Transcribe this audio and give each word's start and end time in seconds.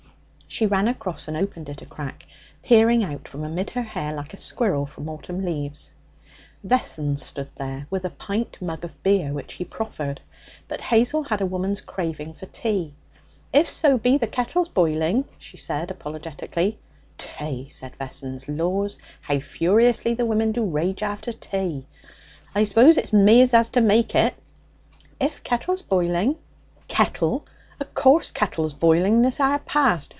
She 0.53 0.65
ran 0.65 0.89
across 0.89 1.29
and 1.29 1.37
opened 1.37 1.69
it 1.69 1.81
a 1.81 1.85
crack, 1.85 2.25
peering 2.61 3.05
out 3.05 3.25
from 3.25 3.45
amid 3.45 3.69
her 3.69 3.83
hair 3.83 4.11
like 4.11 4.33
a 4.33 4.37
squirrel 4.37 4.85
from 4.85 5.07
autumn 5.07 5.45
leaves. 5.45 5.93
Vessons 6.61 7.23
stood 7.25 7.47
there 7.55 7.87
with 7.89 8.03
a 8.03 8.09
pint 8.09 8.57
mug 8.61 8.83
of 8.83 9.01
beer, 9.01 9.31
which 9.31 9.53
he 9.53 9.63
proffered. 9.63 10.19
But 10.67 10.81
Hazel 10.81 11.23
had 11.23 11.39
a 11.39 11.45
woman's 11.45 11.79
craving 11.79 12.33
for 12.33 12.47
tea. 12.47 12.93
'If 13.53 13.69
so 13.69 13.97
be 13.97 14.17
the 14.17 14.27
kettle's 14.27 14.67
boiling,' 14.67 15.23
she 15.39 15.55
said 15.55 15.89
apologetically. 15.89 16.77
'Tay!' 17.17 17.69
said 17.69 17.95
Vessons. 17.95 18.49
'Laws! 18.49 18.97
how 19.21 19.39
furiously 19.39 20.15
the 20.15 20.25
women 20.25 20.51
do 20.51 20.65
rage 20.65 21.01
after 21.01 21.31
tay! 21.31 21.85
I 22.53 22.65
s'pose 22.65 22.97
it's 22.97 23.13
me 23.13 23.41
as 23.41 23.53
is 23.53 23.69
to 23.69 23.79
make 23.79 24.15
it?' 24.15 24.35
'If 25.17 25.43
kettle's 25.43 25.81
boiling.' 25.81 26.37
'Kettle! 26.89 27.45
O' 27.79 27.85
course 27.93 28.31
kettle's 28.31 28.73
boiling 28.73 29.21
this 29.21 29.39
hour 29.39 29.59
past. 29.59 30.09